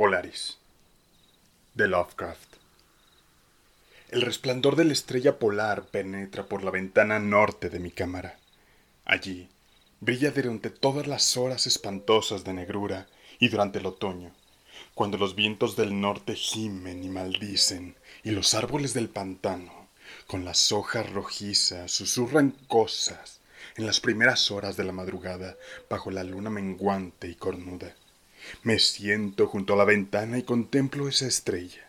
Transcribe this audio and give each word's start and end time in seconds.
Polaris 0.00 0.56
de 1.74 1.86
Lovecraft. 1.86 2.56
El 4.08 4.22
resplandor 4.22 4.74
de 4.74 4.86
la 4.86 4.94
estrella 4.94 5.38
polar 5.38 5.88
penetra 5.88 6.46
por 6.46 6.64
la 6.64 6.70
ventana 6.70 7.18
norte 7.18 7.68
de 7.68 7.80
mi 7.80 7.90
cámara. 7.90 8.38
Allí 9.04 9.50
brilla 10.00 10.30
durante 10.30 10.70
todas 10.70 11.06
las 11.06 11.36
horas 11.36 11.66
espantosas 11.66 12.44
de 12.44 12.54
negrura 12.54 13.08
y 13.38 13.50
durante 13.50 13.78
el 13.80 13.84
otoño, 13.84 14.32
cuando 14.94 15.18
los 15.18 15.34
vientos 15.34 15.76
del 15.76 16.00
norte 16.00 16.34
gimen 16.34 17.04
y 17.04 17.10
maldicen 17.10 17.94
y 18.24 18.30
los 18.30 18.54
árboles 18.54 18.94
del 18.94 19.10
pantano, 19.10 19.90
con 20.26 20.46
las 20.46 20.72
hojas 20.72 21.12
rojizas, 21.12 21.92
susurran 21.92 22.52
cosas 22.68 23.40
en 23.76 23.84
las 23.84 24.00
primeras 24.00 24.50
horas 24.50 24.78
de 24.78 24.84
la 24.84 24.92
madrugada 24.92 25.58
bajo 25.90 26.10
la 26.10 26.24
luna 26.24 26.48
menguante 26.48 27.28
y 27.28 27.34
cornuda. 27.34 27.94
Me 28.62 28.78
siento 28.78 29.46
junto 29.46 29.74
a 29.74 29.76
la 29.76 29.84
ventana 29.84 30.38
y 30.38 30.42
contemplo 30.42 31.08
esa 31.08 31.26
estrella. 31.26 31.88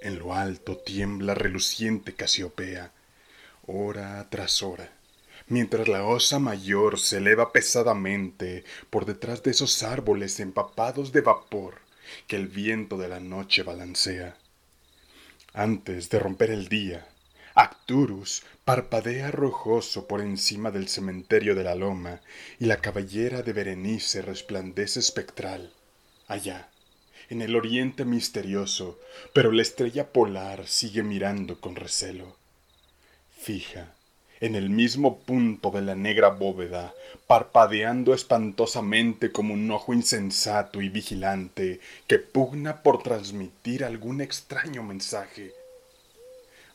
En 0.00 0.18
lo 0.18 0.34
alto 0.34 0.76
tiembla 0.76 1.34
reluciente 1.34 2.14
Casiopea, 2.14 2.92
hora 3.66 4.28
tras 4.30 4.62
hora, 4.62 4.92
mientras 5.48 5.88
la 5.88 6.04
osa 6.04 6.38
mayor 6.38 6.98
se 6.98 7.18
eleva 7.18 7.52
pesadamente 7.52 8.64
por 8.90 9.06
detrás 9.06 9.42
de 9.42 9.50
esos 9.50 9.82
árboles 9.82 10.38
empapados 10.40 11.12
de 11.12 11.20
vapor 11.20 11.80
que 12.26 12.36
el 12.36 12.48
viento 12.48 12.96
de 12.96 13.08
la 13.08 13.20
noche 13.20 13.62
balancea. 13.62 14.36
Antes 15.52 16.10
de 16.10 16.18
romper 16.18 16.50
el 16.50 16.68
día, 16.68 17.08
Acturus 17.60 18.44
parpadea 18.64 19.32
rojoso 19.32 20.06
por 20.06 20.20
encima 20.20 20.70
del 20.70 20.86
cementerio 20.86 21.56
de 21.56 21.64
la 21.64 21.74
loma 21.74 22.20
y 22.60 22.66
la 22.66 22.76
cabellera 22.76 23.42
de 23.42 23.52
Berenice 23.52 24.22
resplandece 24.22 25.00
espectral. 25.00 25.72
Allá, 26.28 26.68
en 27.28 27.42
el 27.42 27.56
oriente 27.56 28.04
misterioso, 28.04 29.00
pero 29.32 29.50
la 29.50 29.62
estrella 29.62 30.12
polar 30.12 30.68
sigue 30.68 31.02
mirando 31.02 31.60
con 31.60 31.74
recelo. 31.74 32.36
Fija, 33.36 33.92
en 34.38 34.54
el 34.54 34.70
mismo 34.70 35.18
punto 35.18 35.72
de 35.72 35.82
la 35.82 35.96
negra 35.96 36.28
bóveda, 36.28 36.94
parpadeando 37.26 38.14
espantosamente 38.14 39.32
como 39.32 39.54
un 39.54 39.68
ojo 39.72 39.92
insensato 39.92 40.80
y 40.80 40.90
vigilante 40.90 41.80
que 42.06 42.20
pugna 42.20 42.84
por 42.84 43.02
transmitir 43.02 43.82
algún 43.82 44.20
extraño 44.20 44.84
mensaje 44.84 45.57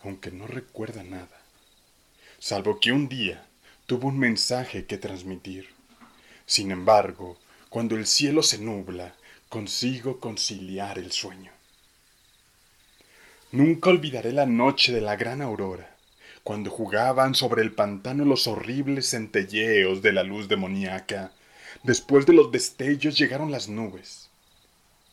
aunque 0.03 0.31
no 0.31 0.47
recuerda 0.47 1.03
nada, 1.03 1.41
salvo 2.37 2.79
que 2.79 2.91
un 2.91 3.07
día 3.07 3.47
tuvo 3.85 4.09
un 4.09 4.19
mensaje 4.19 4.85
que 4.85 4.97
transmitir. 4.97 5.69
Sin 6.45 6.71
embargo, 6.71 7.37
cuando 7.69 7.95
el 7.95 8.05
cielo 8.05 8.43
se 8.43 8.57
nubla, 8.57 9.15
consigo 9.47 10.19
conciliar 10.19 10.97
el 10.99 11.11
sueño. 11.11 11.51
Nunca 13.51 13.89
olvidaré 13.89 14.33
la 14.33 14.45
noche 14.45 14.91
de 14.91 15.01
la 15.01 15.15
gran 15.15 15.41
aurora, 15.41 15.95
cuando 16.43 16.69
jugaban 16.69 17.33
sobre 17.35 17.61
el 17.61 17.71
pantano 17.71 18.25
los 18.25 18.47
horribles 18.47 19.09
centelleos 19.11 20.01
de 20.01 20.11
la 20.11 20.23
luz 20.23 20.49
demoníaca. 20.49 21.31
Después 21.83 22.25
de 22.25 22.33
los 22.33 22.51
destellos 22.51 23.17
llegaron 23.17 23.51
las 23.51 23.69
nubes 23.69 24.29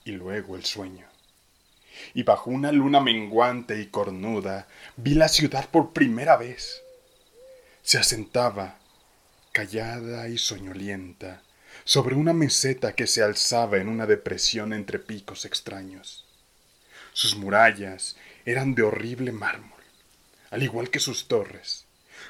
y 0.05 0.13
luego 0.13 0.57
el 0.57 0.65
sueño 0.65 1.10
y 2.15 2.23
bajo 2.23 2.51
una 2.51 2.73
luna 2.73 3.01
menguante 3.01 3.81
y 3.81 3.87
cornuda 3.87 4.67
vi 4.97 5.15
la 5.15 5.29
ciudad 5.29 5.69
por 5.71 5.93
primera 5.93 6.37
vez. 6.37 6.83
Se 7.83 7.99
asentaba, 7.99 8.79
callada 9.53 10.29
y 10.29 10.39
soñolienta, 10.39 11.43
sobre 11.85 12.15
una 12.15 12.33
meseta 12.33 12.95
que 12.95 13.07
se 13.07 13.23
alzaba 13.23 13.79
en 13.79 13.89
una 13.89 14.07
depresión 14.07 14.73
entre 14.73 14.99
picos 14.99 15.45
extraños. 15.45 16.27
Sus 17.13 17.37
murallas 17.37 18.17
eran 18.45 18.75
de 18.75 18.83
horrible 18.83 19.33
mármol, 19.33 19.81
al 20.51 20.63
igual 20.63 20.91
que 20.91 21.01
sus 21.01 21.29
torres, 21.29 21.87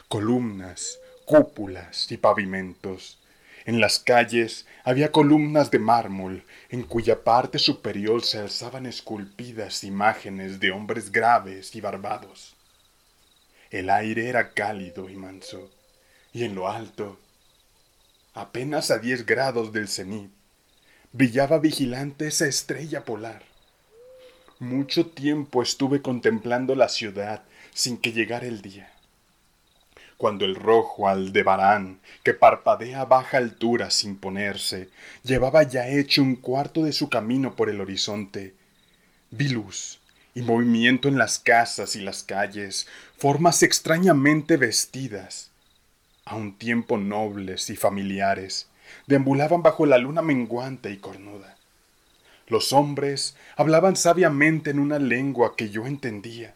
columnas, 0.09 0.99
cúpulas 1.25 2.11
y 2.11 2.17
pavimentos, 2.17 3.19
en 3.65 3.81
las 3.81 3.99
calles 3.99 4.67
había 4.85 5.13
columnas 5.13 5.71
de 5.71 5.79
mármol, 5.79 6.45
en 6.71 6.83
cuya 6.83 7.25
parte 7.25 7.59
superior 7.59 8.25
se 8.25 8.39
alzaban 8.39 8.87
esculpidas 8.87 9.85
imágenes 9.85 10.61
de 10.61 10.71
hombres 10.71 11.13
graves 11.13 11.75
y 11.75 11.81
barbados. 11.81 12.57
El 13.71 13.91
aire 13.91 14.29
era 14.29 14.51
cálido 14.53 15.09
y 15.09 15.17
manso, 15.17 15.71
y 16.33 16.45
en 16.45 16.55
lo 16.55 16.69
alto, 16.69 17.19
apenas 18.35 18.91
a 18.91 18.99
diez 18.99 19.27
grados 19.27 19.73
del 19.73 19.89
cenit, 19.89 20.31
brillaba 21.13 21.59
vigilante 21.59 22.29
esa 22.29 22.47
estrella 22.47 23.05
polar. 23.05 23.43
Mucho 24.59 25.07
tiempo 25.07 25.63
estuve 25.63 26.03
contemplando 26.03 26.75
la 26.75 26.89
ciudad 26.89 27.43
sin 27.73 27.99
que 27.99 28.13
llegara 28.13 28.47
el 28.47 28.63
día 28.63 28.93
cuando 30.21 30.45
el 30.45 30.55
rojo 30.55 31.09
Aldebarán, 31.09 31.99
que 32.23 32.35
parpadea 32.35 33.01
a 33.01 33.05
baja 33.07 33.39
altura 33.39 33.89
sin 33.91 34.17
ponerse, 34.17 34.91
llevaba 35.23 35.63
ya 35.63 35.89
hecho 35.89 36.21
un 36.21 36.37
cuarto 36.37 36.83
de 36.83 36.93
su 36.93 37.09
camino 37.09 37.57
por 37.57 37.71
el 37.71 37.81
horizonte, 37.81 38.53
vi 39.31 39.49
luz 39.49 39.99
y 40.35 40.43
movimiento 40.43 41.09
en 41.09 41.17
las 41.17 41.39
casas 41.39 41.97
y 41.97 42.03
las 42.03 42.23
calles, 42.23 42.87
formas 43.17 43.63
extrañamente 43.63 44.59
vestidas, 44.59 45.53
a 46.27 46.35
un 46.35 46.55
tiempo 46.59 46.99
nobles 46.99 47.71
y 47.71 47.77
familiares, 47.77 48.69
deambulaban 49.07 49.63
bajo 49.63 49.87
la 49.87 49.97
luna 49.97 50.21
menguante 50.21 50.91
y 50.91 50.99
cornuda. 50.99 51.57
Los 52.47 52.75
hombres 52.75 53.37
hablaban 53.57 53.97
sabiamente 53.97 54.69
en 54.69 54.81
una 54.81 54.99
lengua 54.99 55.57
que 55.57 55.71
yo 55.71 55.87
entendía, 55.87 56.55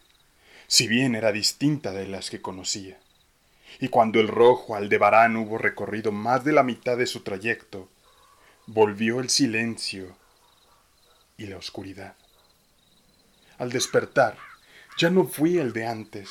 si 0.67 0.87
bien 0.87 1.15
era 1.15 1.33
distinta 1.33 1.93
de 1.93 2.07
las 2.07 2.29
que 2.29 2.43
conocía 2.43 2.99
y 3.81 3.89
cuando 3.89 4.21
el 4.21 4.29
rojo 4.29 4.75
Aldebarán 4.75 5.37
hubo 5.37 5.59
recorrido 5.59 6.13
más 6.13 6.45
de 6.45 6.53
la 6.53 6.63
mitad 6.63 6.97
de 6.97 7.07
su 7.07 7.21
trayecto, 7.21 7.89
volvió 8.67 9.21
el 9.21 9.31
silencio 9.31 10.17
y 11.37 11.47
la 11.47 11.57
oscuridad. 11.57 12.15
Al 13.59 13.71
despertar, 13.71 14.37
ya 14.99 15.11
no 15.11 15.25
fui 15.25 15.59
el 15.59 15.73
de 15.73 15.87
antes. 15.87 16.31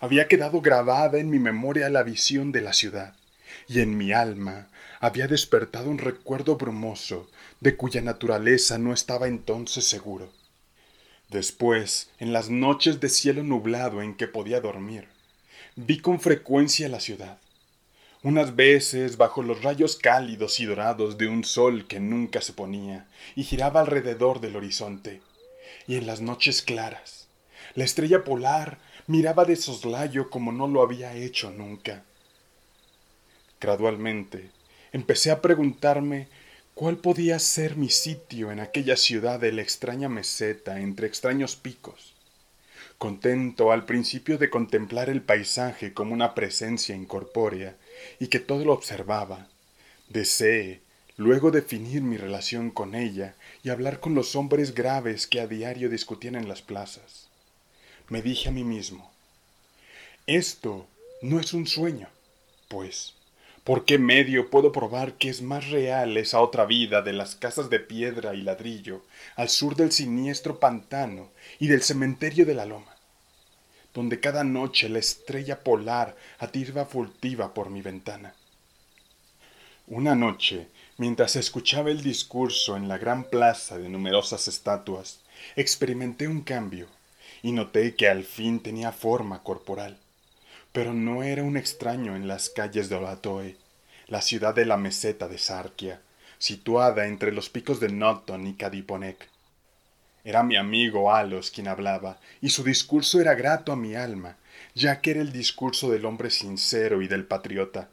Había 0.00 0.28
quedado 0.28 0.60
grabada 0.60 1.18
en 1.18 1.30
mi 1.30 1.38
memoria 1.38 1.88
la 1.88 2.02
visión 2.02 2.52
de 2.52 2.60
la 2.60 2.72
ciudad, 2.72 3.14
y 3.66 3.80
en 3.80 3.96
mi 3.96 4.12
alma 4.12 4.68
había 5.00 5.26
despertado 5.28 5.90
un 5.90 5.98
recuerdo 5.98 6.56
brumoso 6.56 7.30
de 7.60 7.76
cuya 7.76 8.00
naturaleza 8.00 8.78
no 8.78 8.92
estaba 8.92 9.28
entonces 9.28 9.84
seguro. 9.84 10.32
Después, 11.28 12.10
en 12.18 12.32
las 12.32 12.48
noches 12.48 13.00
de 13.00 13.08
cielo 13.08 13.42
nublado 13.42 14.00
en 14.02 14.14
que 14.14 14.28
podía 14.28 14.60
dormir, 14.60 15.08
Vi 15.76 15.98
con 15.98 16.20
frecuencia 16.20 16.88
la 16.88 17.00
ciudad, 17.00 17.38
unas 18.22 18.56
veces 18.56 19.16
bajo 19.16 19.42
los 19.42 19.62
rayos 19.62 19.96
cálidos 19.96 20.58
y 20.58 20.64
dorados 20.64 21.18
de 21.18 21.28
un 21.28 21.44
sol 21.44 21.86
que 21.86 22.00
nunca 22.00 22.40
se 22.40 22.52
ponía 22.52 23.06
y 23.36 23.44
giraba 23.44 23.80
alrededor 23.80 24.40
del 24.40 24.56
horizonte, 24.56 25.20
y 25.86 25.96
en 25.96 26.06
las 26.06 26.20
noches 26.20 26.62
claras, 26.62 27.28
la 27.74 27.84
estrella 27.84 28.24
polar 28.24 28.78
miraba 29.06 29.44
de 29.44 29.56
soslayo 29.56 30.30
como 30.30 30.50
no 30.52 30.66
lo 30.66 30.82
había 30.82 31.14
hecho 31.14 31.50
nunca. 31.50 32.02
Gradualmente, 33.60 34.50
empecé 34.92 35.30
a 35.30 35.40
preguntarme 35.40 36.28
cuál 36.74 36.96
podía 36.96 37.38
ser 37.38 37.76
mi 37.76 37.88
sitio 37.88 38.50
en 38.50 38.60
aquella 38.60 38.96
ciudad 38.96 39.38
de 39.38 39.52
la 39.52 39.62
extraña 39.62 40.08
meseta 40.08 40.80
entre 40.80 41.06
extraños 41.06 41.56
picos 41.56 42.17
contento 42.98 43.70
al 43.70 43.84
principio 43.84 44.38
de 44.38 44.50
contemplar 44.50 45.08
el 45.08 45.22
paisaje 45.22 45.94
como 45.94 46.12
una 46.12 46.34
presencia 46.34 46.96
incorpórea 46.96 47.76
y 48.18 48.26
que 48.26 48.40
todo 48.40 48.64
lo 48.64 48.72
observaba. 48.72 49.46
Deseé 50.08 50.80
luego 51.16 51.50
definir 51.50 52.02
mi 52.02 52.16
relación 52.16 52.70
con 52.70 52.94
ella 52.94 53.34
y 53.62 53.70
hablar 53.70 54.00
con 54.00 54.14
los 54.14 54.34
hombres 54.36 54.74
graves 54.74 55.26
que 55.26 55.40
a 55.40 55.46
diario 55.46 55.88
discutían 55.88 56.34
en 56.34 56.48
las 56.48 56.62
plazas. 56.62 57.28
Me 58.08 58.20
dije 58.22 58.48
a 58.48 58.52
mí 58.52 58.64
mismo, 58.64 59.12
esto 60.26 60.86
no 61.22 61.40
es 61.40 61.52
un 61.52 61.66
sueño, 61.66 62.08
pues 62.68 63.14
¿Por 63.68 63.84
qué 63.84 63.98
medio 63.98 64.48
puedo 64.48 64.72
probar 64.72 65.18
que 65.18 65.28
es 65.28 65.42
más 65.42 65.68
real 65.68 66.16
esa 66.16 66.40
otra 66.40 66.64
vida 66.64 67.02
de 67.02 67.12
las 67.12 67.36
casas 67.36 67.68
de 67.68 67.78
piedra 67.78 68.34
y 68.34 68.40
ladrillo 68.40 69.02
al 69.36 69.50
sur 69.50 69.76
del 69.76 69.92
siniestro 69.92 70.58
pantano 70.58 71.28
y 71.58 71.66
del 71.66 71.82
cementerio 71.82 72.46
de 72.46 72.54
la 72.54 72.64
loma, 72.64 72.96
donde 73.92 74.20
cada 74.20 74.42
noche 74.42 74.88
la 74.88 75.00
estrella 75.00 75.62
polar 75.62 76.16
atirba 76.38 76.86
furtiva 76.86 77.52
por 77.52 77.68
mi 77.68 77.82
ventana? 77.82 78.32
Una 79.86 80.14
noche, 80.14 80.68
mientras 80.96 81.36
escuchaba 81.36 81.90
el 81.90 82.00
discurso 82.00 82.74
en 82.74 82.88
la 82.88 82.96
gran 82.96 83.24
plaza 83.24 83.76
de 83.76 83.90
numerosas 83.90 84.48
estatuas, 84.48 85.20
experimenté 85.56 86.26
un 86.26 86.40
cambio 86.40 86.86
y 87.42 87.52
noté 87.52 87.96
que 87.96 88.08
al 88.08 88.24
fin 88.24 88.60
tenía 88.60 88.92
forma 88.92 89.42
corporal 89.42 89.98
pero 90.72 90.92
no 90.92 91.22
era 91.22 91.42
un 91.42 91.56
extraño 91.56 92.16
en 92.16 92.28
las 92.28 92.50
calles 92.50 92.88
de 92.88 92.96
Olatoe, 92.96 93.56
la 94.06 94.22
ciudad 94.22 94.54
de 94.54 94.66
la 94.66 94.76
meseta 94.76 95.28
de 95.28 95.38
Sarkia, 95.38 96.00
situada 96.38 97.06
entre 97.06 97.32
los 97.32 97.48
picos 97.50 97.80
de 97.80 97.88
Noton 97.88 98.46
y 98.46 98.54
Kadiponek. 98.54 99.28
Era 100.24 100.42
mi 100.42 100.56
amigo 100.56 101.12
Alos 101.12 101.50
quien 101.50 101.68
hablaba, 101.68 102.18
y 102.40 102.50
su 102.50 102.62
discurso 102.62 103.20
era 103.20 103.34
grato 103.34 103.72
a 103.72 103.76
mi 103.76 103.94
alma, 103.94 104.36
ya 104.74 105.00
que 105.00 105.12
era 105.12 105.20
el 105.20 105.32
discurso 105.32 105.90
del 105.90 106.04
hombre 106.04 106.30
sincero 106.30 107.02
y 107.02 107.08
del 107.08 107.24
patriota. 107.24 107.88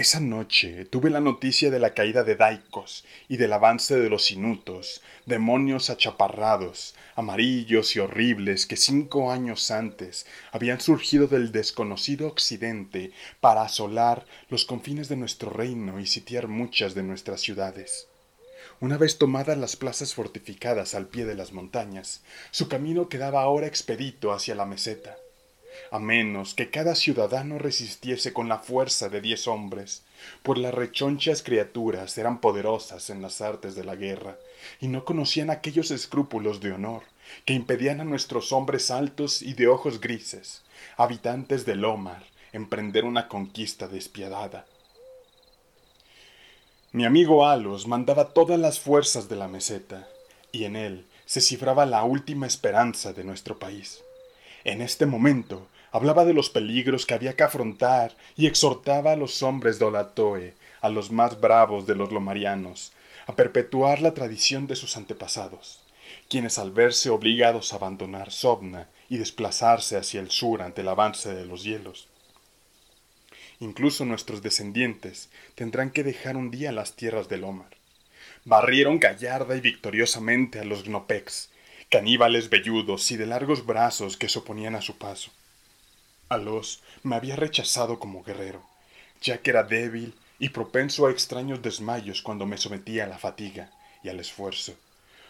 Esa 0.00 0.18
noche 0.18 0.86
tuve 0.86 1.10
la 1.10 1.20
noticia 1.20 1.70
de 1.70 1.78
la 1.78 1.92
caída 1.92 2.24
de 2.24 2.34
Daikos 2.34 3.04
y 3.28 3.36
del 3.36 3.52
avance 3.52 3.98
de 3.98 4.08
los 4.08 4.30
inutos, 4.30 5.02
demonios 5.26 5.90
achaparrados, 5.90 6.94
amarillos 7.16 7.94
y 7.94 7.98
horribles 7.98 8.64
que 8.64 8.78
cinco 8.78 9.30
años 9.30 9.70
antes 9.70 10.24
habían 10.52 10.80
surgido 10.80 11.26
del 11.26 11.52
desconocido 11.52 12.28
occidente 12.28 13.12
para 13.42 13.60
asolar 13.60 14.24
los 14.48 14.64
confines 14.64 15.10
de 15.10 15.16
nuestro 15.16 15.50
reino 15.50 16.00
y 16.00 16.06
sitiar 16.06 16.48
muchas 16.48 16.94
de 16.94 17.02
nuestras 17.02 17.42
ciudades. 17.42 18.08
Una 18.80 18.96
vez 18.96 19.18
tomadas 19.18 19.58
las 19.58 19.76
plazas 19.76 20.14
fortificadas 20.14 20.94
al 20.94 21.08
pie 21.08 21.26
de 21.26 21.34
las 21.34 21.52
montañas, 21.52 22.22
su 22.52 22.68
camino 22.68 23.10
quedaba 23.10 23.42
ahora 23.42 23.66
expedito 23.66 24.32
hacia 24.32 24.54
la 24.54 24.64
meseta 24.64 25.18
a 25.90 25.98
menos 25.98 26.54
que 26.54 26.70
cada 26.70 26.94
ciudadano 26.94 27.58
resistiese 27.58 28.32
con 28.32 28.48
la 28.48 28.58
fuerza 28.58 29.08
de 29.08 29.20
diez 29.20 29.48
hombres, 29.48 30.02
pues 30.42 30.58
las 30.58 30.74
rechonchas 30.74 31.42
criaturas 31.42 32.16
eran 32.18 32.40
poderosas 32.40 33.10
en 33.10 33.22
las 33.22 33.40
artes 33.40 33.74
de 33.74 33.84
la 33.84 33.96
guerra, 33.96 34.38
y 34.80 34.88
no 34.88 35.04
conocían 35.04 35.50
aquellos 35.50 35.90
escrúpulos 35.90 36.60
de 36.60 36.72
honor 36.72 37.02
que 37.44 37.54
impedían 37.54 38.00
a 38.00 38.04
nuestros 38.04 38.52
hombres 38.52 38.90
altos 38.90 39.42
y 39.42 39.54
de 39.54 39.68
ojos 39.68 40.00
grises, 40.00 40.62
habitantes 40.96 41.64
del 41.64 41.84
Omar, 41.84 42.24
emprender 42.52 43.04
una 43.04 43.28
conquista 43.28 43.88
despiadada. 43.88 44.66
Mi 46.92 47.04
amigo 47.04 47.46
Alos 47.46 47.86
mandaba 47.86 48.30
todas 48.30 48.58
las 48.58 48.80
fuerzas 48.80 49.28
de 49.28 49.36
la 49.36 49.46
meseta, 49.46 50.08
y 50.50 50.64
en 50.64 50.74
él 50.74 51.06
se 51.24 51.40
cifraba 51.40 51.86
la 51.86 52.02
última 52.02 52.48
esperanza 52.48 53.12
de 53.12 53.22
nuestro 53.22 53.60
país. 53.60 54.02
En 54.64 54.82
este 54.82 55.06
momento 55.06 55.68
hablaba 55.90 56.24
de 56.24 56.34
los 56.34 56.50
peligros 56.50 57.06
que 57.06 57.14
había 57.14 57.34
que 57.34 57.42
afrontar 57.42 58.16
y 58.36 58.46
exhortaba 58.46 59.12
a 59.12 59.16
los 59.16 59.42
hombres 59.42 59.78
de 59.78 59.86
Olatoe, 59.86 60.54
a 60.80 60.88
los 60.88 61.10
más 61.10 61.40
bravos 61.40 61.86
de 61.86 61.94
los 61.94 62.12
lomarianos, 62.12 62.92
a 63.26 63.34
perpetuar 63.34 64.00
la 64.00 64.14
tradición 64.14 64.66
de 64.66 64.76
sus 64.76 64.96
antepasados, 64.96 65.82
quienes 66.28 66.58
al 66.58 66.72
verse 66.72 67.10
obligados 67.10 67.72
a 67.72 67.76
abandonar 67.76 68.30
Sobna 68.30 68.88
y 69.08 69.18
desplazarse 69.18 69.96
hacia 69.96 70.20
el 70.20 70.30
sur 70.30 70.62
ante 70.62 70.82
el 70.82 70.88
avance 70.88 71.34
de 71.34 71.44
los 71.44 71.64
hielos, 71.64 72.08
incluso 73.60 74.04
nuestros 74.04 74.42
descendientes 74.42 75.30
tendrán 75.54 75.90
que 75.90 76.02
dejar 76.02 76.36
un 76.36 76.50
día 76.50 76.72
las 76.72 76.96
tierras 76.96 77.28
del 77.28 77.44
Omar. 77.44 77.76
Barrieron 78.44 78.98
gallarda 78.98 79.54
y 79.56 79.60
victoriosamente 79.60 80.60
a 80.60 80.64
los 80.64 80.84
Gnopex, 80.84 81.50
caníbales 81.90 82.50
velludos 82.50 83.10
y 83.10 83.16
de 83.16 83.26
largos 83.26 83.66
brazos 83.66 84.16
que 84.16 84.28
se 84.28 84.38
oponían 84.38 84.76
a 84.76 84.80
su 84.80 84.96
paso. 84.96 85.32
Alos 86.28 86.84
me 87.02 87.16
había 87.16 87.34
rechazado 87.34 87.98
como 87.98 88.22
guerrero, 88.22 88.62
ya 89.20 89.38
que 89.38 89.50
era 89.50 89.64
débil 89.64 90.14
y 90.38 90.50
propenso 90.50 91.06
a 91.06 91.10
extraños 91.10 91.62
desmayos 91.62 92.22
cuando 92.22 92.46
me 92.46 92.58
sometía 92.58 93.04
a 93.04 93.08
la 93.08 93.18
fatiga 93.18 93.72
y 94.04 94.08
al 94.08 94.20
esfuerzo. 94.20 94.76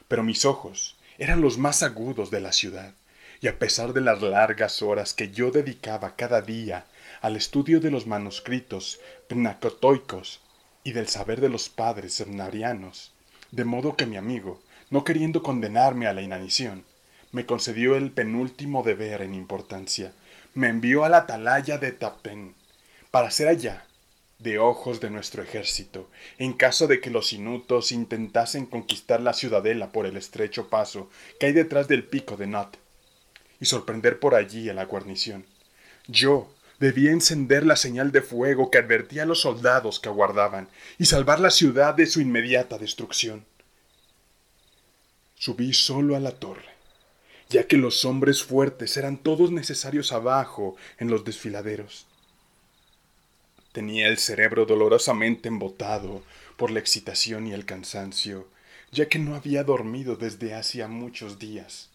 Pero 0.06 0.22
mis 0.22 0.44
ojos 0.44 0.96
eran 1.16 1.40
los 1.40 1.56
más 1.56 1.82
agudos 1.82 2.30
de 2.30 2.40
la 2.40 2.52
ciudad, 2.52 2.92
y 3.40 3.48
a 3.48 3.58
pesar 3.58 3.94
de 3.94 4.02
las 4.02 4.20
largas 4.20 4.82
horas 4.82 5.14
que 5.14 5.30
yo 5.30 5.50
dedicaba 5.50 6.14
cada 6.14 6.42
día 6.42 6.84
al 7.22 7.36
estudio 7.36 7.80
de 7.80 7.90
los 7.90 8.06
manuscritos 8.06 9.00
pnacotoicos 9.28 10.40
y 10.84 10.92
del 10.92 11.08
saber 11.08 11.40
de 11.40 11.48
los 11.48 11.70
padres 11.70 12.12
semnarianos, 12.12 13.12
de 13.50 13.64
modo 13.64 13.96
que 13.96 14.04
mi 14.04 14.18
amigo 14.18 14.60
no 14.90 15.04
queriendo 15.04 15.42
condenarme 15.42 16.06
a 16.06 16.12
la 16.12 16.22
inanición, 16.22 16.84
me 17.32 17.46
concedió 17.46 17.96
el 17.96 18.10
penúltimo 18.10 18.82
deber 18.82 19.22
en 19.22 19.34
importancia. 19.34 20.12
Me 20.54 20.69
envió 20.69 21.04
a 21.04 21.08
la 21.08 21.19
atalaya 21.19 21.78
de 21.78 21.92
Tapen, 21.92 22.54
para 23.10 23.31
ser 23.31 23.48
allá, 23.48 23.87
de 24.40 24.58
ojos 24.58 25.00
de 25.00 25.10
nuestro 25.10 25.42
ejército, 25.42 26.10
en 26.38 26.54
caso 26.54 26.88
de 26.88 27.00
que 27.00 27.10
los 27.10 27.32
inutos 27.32 27.92
intentasen 27.92 28.66
conquistar 28.66 29.20
la 29.20 29.32
ciudadela 29.32 29.92
por 29.92 30.06
el 30.06 30.16
estrecho 30.16 30.69
paso 30.69 31.10
que 31.38 31.46
hay 31.46 31.52
detrás 31.52 31.88
del 31.88 32.04
pico 32.04 32.37
de 32.37 32.46
Not, 32.46 32.76
y 33.60 33.66
sorprender 33.66 34.19
por 34.19 34.34
allí 34.34 34.69
a 34.69 34.75
la 34.75 34.87
guarnición. 34.87 35.44
Yo 36.08 36.52
debía 36.81 37.12
encender 37.12 37.64
la 37.64 37.76
señal 37.76 38.10
de 38.10 38.22
fuego 38.22 38.70
que 38.70 38.78
advertía 38.78 39.25
a 39.25 39.26
los 39.26 39.42
soldados 39.42 40.00
que 40.00 40.08
aguardaban, 40.08 40.69
y 40.98 41.04
salvar 41.04 41.38
la 41.38 41.50
ciudad 41.50 41.94
de 41.94 42.06
su 42.06 42.20
inmediata 42.20 42.78
destrucción. 42.78 43.44
Subí 45.40 45.72
solo 45.72 46.16
a 46.16 46.20
la 46.20 46.32
torre, 46.32 46.69
ya 47.48 47.66
que 47.66 47.78
los 47.78 48.04
hombres 48.04 48.42
fuertes 48.42 48.98
eran 48.98 49.16
todos 49.16 49.50
necesarios 49.50 50.12
abajo 50.12 50.76
en 50.98 51.08
los 51.08 51.25
desfiladeros. 51.25 52.06
Tenía 53.72 54.08
el 54.08 54.19
cerebro 54.19 54.66
dolorosamente 54.66 55.48
embotado 55.48 56.22
por 56.58 56.70
la 56.70 56.78
excitación 56.78 57.46
y 57.46 57.54
el 57.54 57.64
cansancio, 57.64 58.48
ya 58.92 59.08
que 59.08 59.19
no 59.19 59.34
había 59.34 59.64
dormido 59.64 60.14
desde 60.14 60.54
hacía 60.54 60.88
muchos 60.88 61.38
días. 61.38 61.88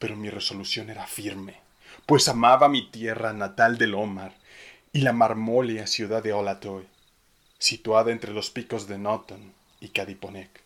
Pero 0.00 0.16
mi 0.16 0.28
resolución 0.28 0.90
era 0.90 1.06
firme, 1.06 1.60
pues 2.04 2.26
amaba 2.26 2.68
mi 2.68 2.90
tierra 2.90 3.32
natal 3.32 3.78
del 3.78 3.94
Omar 3.94 4.34
y 4.92 5.02
la 5.02 5.12
marmórea 5.12 5.86
ciudad 5.86 6.20
de 6.20 6.32
Olatoy, 6.32 6.88
situada 7.60 8.10
entre 8.10 8.32
los 8.32 8.50
picos 8.50 8.88
de 8.88 8.98
Noton 8.98 9.52
y 9.80 9.90
Cadiponec 9.90 10.62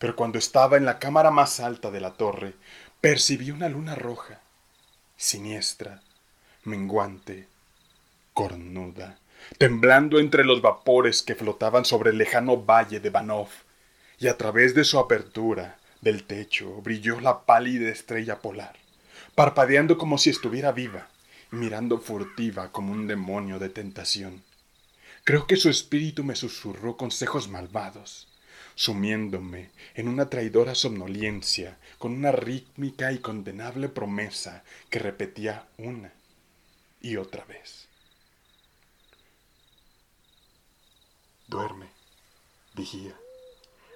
pero 0.00 0.16
cuando 0.16 0.38
estaba 0.38 0.78
en 0.78 0.86
la 0.86 0.98
cámara 0.98 1.30
más 1.30 1.60
alta 1.60 1.90
de 1.90 2.00
la 2.00 2.14
torre, 2.14 2.54
percibí 3.02 3.50
una 3.50 3.68
luna 3.68 3.94
roja, 3.94 4.40
siniestra, 5.14 6.00
menguante, 6.64 7.48
cornuda, 8.32 9.18
temblando 9.58 10.18
entre 10.18 10.42
los 10.42 10.62
vapores 10.62 11.22
que 11.22 11.34
flotaban 11.34 11.84
sobre 11.84 12.12
el 12.12 12.16
lejano 12.18 12.56
valle 12.56 12.98
de 12.98 13.10
Banov, 13.10 13.50
y 14.18 14.28
a 14.28 14.38
través 14.38 14.74
de 14.74 14.84
su 14.84 14.98
apertura 14.98 15.76
del 16.00 16.24
techo 16.24 16.80
brilló 16.80 17.20
la 17.20 17.44
pálida 17.44 17.90
estrella 17.90 18.38
polar, 18.38 18.76
parpadeando 19.34 19.98
como 19.98 20.16
si 20.16 20.30
estuviera 20.30 20.72
viva, 20.72 21.08
mirando 21.50 21.98
furtiva 21.98 22.72
como 22.72 22.92
un 22.92 23.06
demonio 23.06 23.58
de 23.58 23.68
tentación. 23.68 24.42
Creo 25.24 25.46
que 25.46 25.56
su 25.56 25.68
espíritu 25.68 26.24
me 26.24 26.36
susurró 26.36 26.96
consejos 26.96 27.48
malvados, 27.50 28.29
sumiéndome 28.74 29.70
en 29.94 30.08
una 30.08 30.30
traidora 30.30 30.74
somnolencia 30.74 31.78
con 31.98 32.12
una 32.12 32.32
rítmica 32.32 33.12
y 33.12 33.18
condenable 33.18 33.88
promesa 33.88 34.64
que 34.88 34.98
repetía 34.98 35.68
una 35.78 36.12
y 37.00 37.16
otra 37.16 37.44
vez. 37.44 37.88
Duerme, 41.46 41.90
dijía, 42.74 43.16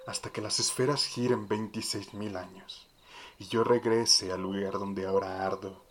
hasta 0.07 0.31
que 0.31 0.41
las 0.41 0.59
esferas 0.61 1.05
giren 1.07 1.49
veintiséis 1.49 2.13
mil 2.15 2.37
años 2.37 2.87
y 3.39 3.47
yo 3.47 3.65
regrese 3.65 4.33
al 4.33 4.43
lugar 4.43 4.73
donde 4.73 5.07
ahora 5.07 5.47
ardo. 5.47 5.85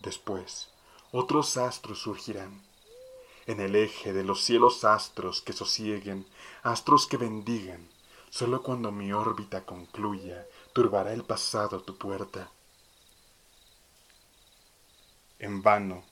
Después, 0.00 0.70
otros 1.12 1.56
astros 1.56 2.00
surgirán. 2.00 2.62
En 3.46 3.60
el 3.60 3.76
eje 3.76 4.12
de 4.12 4.24
los 4.24 4.42
cielos 4.42 4.84
astros 4.84 5.42
que 5.42 5.52
sosieguen, 5.52 6.26
astros 6.62 7.06
que 7.06 7.16
bendigan, 7.16 7.88
Solo 8.34 8.64
cuando 8.64 8.90
mi 8.90 9.12
órbita 9.12 9.60
concluya, 9.60 10.44
turbará 10.72 11.12
el 11.12 11.22
pasado 11.22 11.82
tu 11.82 11.96
puerta. 11.96 12.50
En 15.38 15.62
vano, 15.62 16.02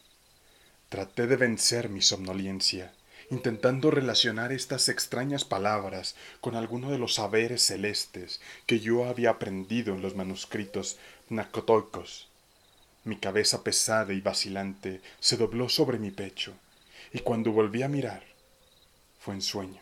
traté 0.89 1.27
de 1.27 1.35
vencer 1.35 1.89
mi 1.89 2.01
somnolencia, 2.01 2.95
intentando 3.31 3.91
relacionar 3.91 4.53
estas 4.53 4.89
extrañas 4.89 5.45
palabras 5.45 6.15
con 6.41 6.55
alguno 6.55 6.93
de 6.93 6.99
los 6.99 7.15
saberes 7.15 7.67
celestes 7.67 8.41
que 8.67 8.79
yo 8.79 9.07
había 9.07 9.31
aprendido 9.31 9.93
en 9.93 10.01
los 10.01 10.15
manuscritos 10.15 10.99
nacotoicos. 11.29 12.29
Mi 13.03 13.17
cabeza 13.17 13.65
pesada 13.65 14.13
y 14.13 14.21
vacilante 14.21 15.01
se 15.19 15.37
dobló 15.37 15.69
sobre 15.69 15.99
mi 15.99 16.13
pecho, 16.13 16.55
y 17.13 17.19
cuando 17.19 17.51
volví 17.51 17.83
a 17.83 17.89
mirar, 17.89 18.23
fue 19.19 19.35
en 19.35 19.43
sueño 19.43 19.81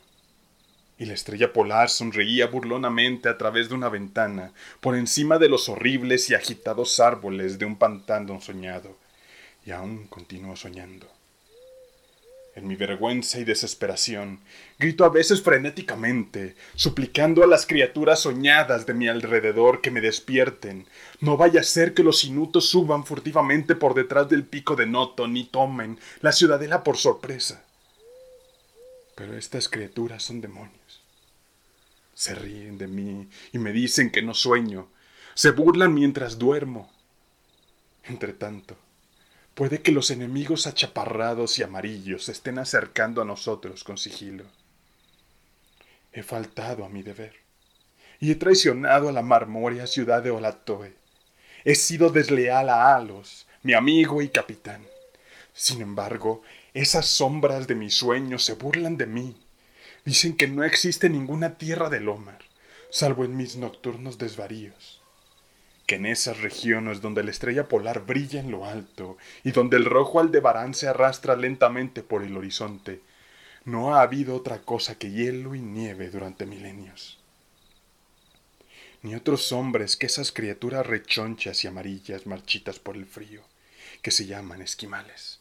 y 1.00 1.06
la 1.06 1.14
estrella 1.14 1.54
polar 1.54 1.88
sonreía 1.88 2.46
burlonamente 2.48 3.30
a 3.30 3.38
través 3.38 3.70
de 3.70 3.74
una 3.74 3.88
ventana, 3.88 4.52
por 4.80 4.94
encima 4.94 5.38
de 5.38 5.48
los 5.48 5.70
horribles 5.70 6.28
y 6.28 6.34
agitados 6.34 7.00
árboles 7.00 7.58
de 7.58 7.64
un 7.64 7.76
pantano 7.76 8.38
soñado, 8.42 8.98
y 9.64 9.70
aún 9.70 10.06
continuó 10.08 10.56
soñando. 10.56 11.08
En 12.54 12.66
mi 12.66 12.76
vergüenza 12.76 13.38
y 13.38 13.44
desesperación, 13.44 14.40
grito 14.78 15.06
a 15.06 15.08
veces 15.08 15.40
frenéticamente, 15.40 16.54
suplicando 16.74 17.42
a 17.42 17.46
las 17.46 17.64
criaturas 17.64 18.20
soñadas 18.20 18.84
de 18.84 18.92
mi 18.92 19.08
alrededor 19.08 19.80
que 19.80 19.90
me 19.90 20.02
despierten. 20.02 20.86
No 21.20 21.38
vaya 21.38 21.60
a 21.60 21.64
ser 21.64 21.94
que 21.94 22.02
los 22.02 22.24
inutos 22.24 22.66
suban 22.68 23.06
furtivamente 23.06 23.74
por 23.74 23.94
detrás 23.94 24.28
del 24.28 24.44
pico 24.44 24.76
de 24.76 24.84
Noton 24.84 25.34
y 25.34 25.44
tomen 25.44 25.98
la 26.20 26.32
ciudadela 26.32 26.84
por 26.84 26.98
sorpresa. 26.98 27.64
Pero 29.14 29.38
estas 29.38 29.68
criaturas 29.68 30.22
son 30.22 30.42
demonios 30.42 30.79
se 32.20 32.34
ríen 32.34 32.76
de 32.76 32.86
mí 32.86 33.30
y 33.50 33.56
me 33.56 33.72
dicen 33.72 34.10
que 34.10 34.20
no 34.20 34.34
sueño, 34.34 34.90
se 35.32 35.52
burlan 35.52 35.94
mientras 35.94 36.38
duermo. 36.38 36.92
Entretanto, 38.04 38.76
puede 39.54 39.80
que 39.80 39.90
los 39.90 40.10
enemigos 40.10 40.66
achaparrados 40.66 41.58
y 41.58 41.62
amarillos 41.62 42.26
se 42.26 42.32
estén 42.32 42.58
acercando 42.58 43.22
a 43.22 43.24
nosotros 43.24 43.84
con 43.84 43.96
sigilo. 43.96 44.44
He 46.12 46.22
faltado 46.22 46.84
a 46.84 46.90
mi 46.90 47.02
deber 47.02 47.36
y 48.18 48.32
he 48.32 48.34
traicionado 48.34 49.08
a 49.08 49.12
la 49.12 49.22
marmórea 49.22 49.86
ciudad 49.86 50.22
de 50.22 50.30
Olatoe. 50.30 50.94
He 51.64 51.74
sido 51.74 52.10
desleal 52.10 52.68
a 52.68 52.94
Alos, 52.96 53.46
mi 53.62 53.72
amigo 53.72 54.20
y 54.20 54.28
capitán. 54.28 54.86
Sin 55.54 55.80
embargo, 55.80 56.42
esas 56.74 57.06
sombras 57.06 57.66
de 57.66 57.76
mis 57.76 57.94
sueños 57.94 58.44
se 58.44 58.52
burlan 58.52 58.98
de 58.98 59.06
mí. 59.06 59.36
Dicen 60.04 60.36
que 60.36 60.48
no 60.48 60.64
existe 60.64 61.10
ninguna 61.10 61.58
tierra 61.58 61.90
del 61.90 62.08
Omar, 62.08 62.38
salvo 62.90 63.24
en 63.24 63.36
mis 63.36 63.56
nocturnos 63.56 64.16
desvaríos. 64.16 65.02
Que 65.86 65.96
en 65.96 66.06
esas 66.06 66.40
regiones 66.40 67.02
donde 67.02 67.22
la 67.22 67.30
estrella 67.30 67.68
polar 67.68 68.06
brilla 68.06 68.40
en 68.40 68.50
lo 68.50 68.64
alto 68.64 69.18
y 69.44 69.50
donde 69.50 69.76
el 69.76 69.84
rojo 69.84 70.18
aldebarán 70.18 70.72
se 70.72 70.88
arrastra 70.88 71.36
lentamente 71.36 72.02
por 72.02 72.22
el 72.22 72.36
horizonte, 72.36 73.02
no 73.64 73.94
ha 73.94 74.00
habido 74.00 74.36
otra 74.36 74.62
cosa 74.62 74.96
que 74.96 75.10
hielo 75.10 75.54
y 75.54 75.60
nieve 75.60 76.08
durante 76.08 76.46
milenios. 76.46 77.18
Ni 79.02 79.14
otros 79.14 79.52
hombres 79.52 79.96
que 79.96 80.06
esas 80.06 80.32
criaturas 80.32 80.86
rechonchas 80.86 81.62
y 81.64 81.68
amarillas 81.68 82.26
marchitas 82.26 82.78
por 82.78 82.96
el 82.96 83.04
frío, 83.04 83.42
que 84.00 84.10
se 84.10 84.26
llaman 84.26 84.62
esquimales 84.62 85.39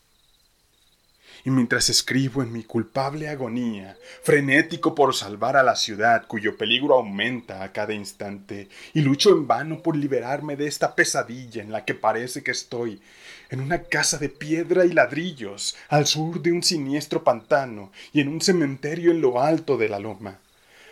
y 1.46 1.50
mientras 1.52 1.90
escribo 1.90 2.42
en 2.42 2.52
mi 2.52 2.64
culpable 2.64 3.30
agonía, 3.30 3.98
frenético 4.24 4.96
por 4.96 5.16
salvar 5.16 5.58
a 5.58 5.64
la 5.64 5.76
ciudad 5.76 6.26
cuyo 6.28 6.58
peligro 6.58 6.96
aumenta 6.96 7.64
a 7.64 7.72
cada 7.72 7.94
instante, 7.94 8.70
y 8.94 9.02
lucho 9.02 9.32
en 9.32 9.48
vano 9.48 9.82
por 9.82 9.96
liberarme 9.96 10.56
de 10.56 10.68
esta 10.68 10.96
pesadilla 10.96 11.62
en 11.62 11.72
la 11.72 11.86
que 11.86 11.94
parece 11.94 12.44
que 12.44 12.52
estoy, 12.52 13.02
en 13.50 13.62
una 13.62 13.84
casa 13.84 14.18
de 14.18 14.30
piedra 14.30 14.86
y 14.86 14.92
ladrillos, 14.92 15.76
al 15.88 16.06
sur 16.06 16.42
de 16.42 16.52
un 16.52 16.64
siniestro 16.64 17.24
pantano, 17.24 17.92
y 18.14 18.22
en 18.22 18.28
un 18.28 18.42
cementerio 18.42 19.12
en 19.12 19.22
lo 19.22 19.42
alto 19.42 19.78
de 19.78 19.90
la 19.90 20.00
loma. 20.00 20.40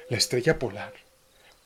La 0.09 0.17
estrella 0.17 0.57
polar, 0.57 0.93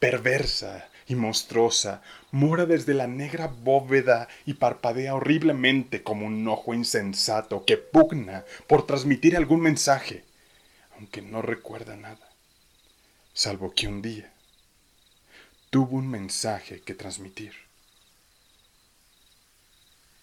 perversa, 0.02 0.90
y 1.08 1.16
monstruosa, 1.16 2.02
mora 2.32 2.66
desde 2.66 2.94
la 2.94 3.06
negra 3.06 3.48
bóveda 3.48 4.28
y 4.46 4.56
parpadea 4.56 5.14
horriblemente 5.14 6.04
como 6.04 6.26
un 6.26 6.48
ojo 6.48 6.74
insensato 6.74 7.66
que 7.66 7.78
pugna 7.78 8.46
por 8.68 8.88
transmitir 8.88 9.38
algún 9.38 9.62
mensaje, 9.62 10.24
aunque 10.98 11.22
no 11.22 11.42
recuerda 11.42 11.96
nada, 11.98 12.30
salvo 13.34 13.74
que 13.76 13.88
un 13.88 14.02
día 14.02 14.32
tuvo 15.70 15.98
un 15.98 16.10
mensaje 16.10 16.82
que 16.82 16.96
transmitir. 16.96 17.54